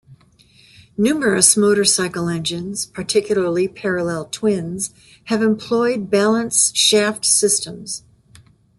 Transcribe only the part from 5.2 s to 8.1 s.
have employed balance shaft systems.